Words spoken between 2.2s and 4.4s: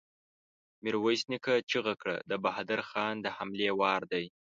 د بهادر خان د حملې وار دی!